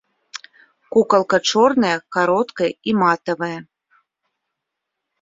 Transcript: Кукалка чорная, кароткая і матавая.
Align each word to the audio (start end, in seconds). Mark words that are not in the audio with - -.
Кукалка 0.95 1.37
чорная, 1.51 1.93
кароткая 2.19 2.71
і 2.93 2.99
матавая. 3.03 3.55